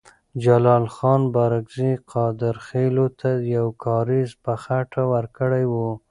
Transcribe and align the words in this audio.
جلال 0.43 0.85
خان 0.95 1.21
بارکزی 1.33 1.91
قادرخیلو 2.11 3.07
ته 3.19 3.29
یو 3.55 3.67
کارېز 3.83 4.29
په 4.43 4.53
خټه 4.63 5.03
ورکړی 5.13 5.63
وو. 5.71 5.89